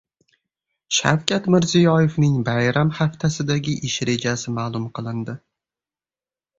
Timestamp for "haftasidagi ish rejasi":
3.03-4.59